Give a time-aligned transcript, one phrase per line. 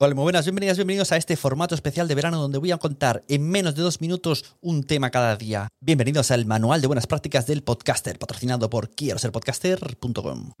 [0.00, 3.24] Hola, muy buenas, bienvenidas, bienvenidos a este formato especial de verano donde voy a contar
[3.26, 5.66] en menos de dos minutos un tema cada día.
[5.80, 10.52] Bienvenidos al Manual de Buenas Prácticas del Podcaster, patrocinado por quiero ser podcaster.com.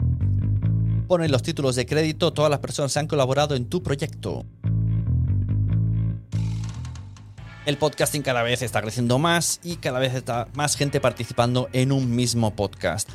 [1.06, 4.44] Ponen los títulos de crédito todas las personas que han colaborado en tu proyecto.
[7.64, 11.92] El podcasting cada vez está creciendo más y cada vez está más gente participando en
[11.92, 13.08] un mismo podcast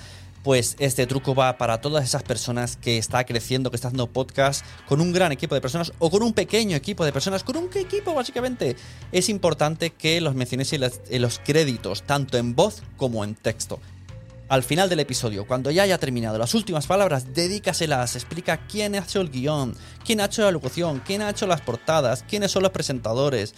[0.43, 4.65] pues este truco va para todas esas personas que está creciendo, que está haciendo podcast
[4.87, 7.69] con un gran equipo de personas o con un pequeño equipo de personas, con un
[7.73, 8.75] equipo básicamente.
[9.11, 13.79] Es importante que los mencionéis en los créditos, tanto en voz como en texto.
[14.49, 18.99] Al final del episodio, cuando ya haya terminado las últimas palabras, dedícaselas, explica quién ha
[18.99, 22.63] hecho el guion, quién ha hecho la locución, quién ha hecho las portadas, quiénes son
[22.63, 23.55] los presentadores,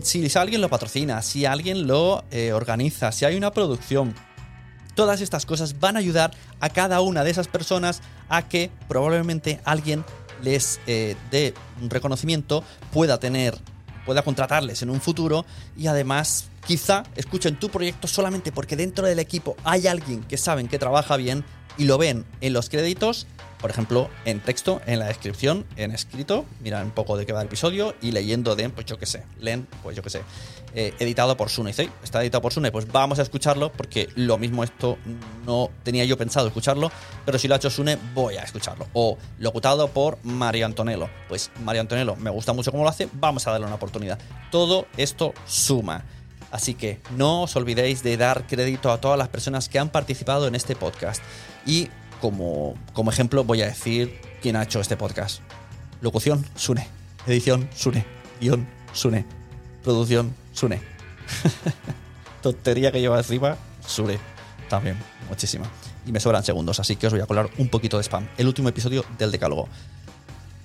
[0.00, 4.14] si alguien lo patrocina, si alguien lo eh, organiza, si hay una producción
[4.94, 6.30] Todas estas cosas van a ayudar
[6.60, 10.04] a cada una de esas personas a que probablemente alguien
[10.42, 12.62] les eh, dé un reconocimiento,
[12.92, 13.58] pueda tener,
[14.04, 15.44] pueda contratarles en un futuro
[15.76, 20.68] y además quizá escuchen tu proyecto solamente porque dentro del equipo hay alguien que saben
[20.68, 21.44] que trabaja bien
[21.78, 23.26] y lo ven en los créditos
[23.64, 27.40] por ejemplo, en texto, en la descripción, en escrito, miran un poco de qué va
[27.40, 30.20] el episodio y leyendo de, pues yo qué sé, leen, pues yo qué sé,
[30.74, 31.70] eh, editado por Sune.
[31.70, 34.98] Está editado por Sune, pues vamos a escucharlo porque lo mismo esto
[35.46, 36.92] no tenía yo pensado escucharlo,
[37.24, 38.86] pero si lo ha hecho Sune, voy a escucharlo.
[38.92, 41.08] O locutado por Mario Antonello.
[41.26, 44.18] Pues Mario Antonello me gusta mucho cómo lo hace, vamos a darle una oportunidad.
[44.50, 46.04] Todo esto suma.
[46.54, 50.46] Así que no os olvidéis de dar crédito a todas las personas que han participado
[50.46, 51.20] en este podcast.
[51.66, 51.88] Y
[52.20, 55.40] como, como ejemplo voy a decir quién ha hecho este podcast.
[56.00, 56.86] Locución, Sune.
[57.26, 58.06] Edición, Sune.
[58.40, 59.26] Guión, Sune.
[59.82, 60.80] Producción, Sune.
[62.40, 64.20] Tontería que lleva encima, Sune.
[64.68, 64.96] También,
[65.28, 65.68] muchísima.
[66.06, 68.28] Y me sobran segundos, así que os voy a colar un poquito de spam.
[68.38, 69.68] El último episodio del Decálogo.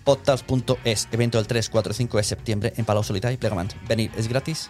[0.04, 3.76] Podcast.es, evento del 3, 4 y 5 de septiembre en Palau Solita y Plegamans.
[3.88, 4.70] Venir es gratis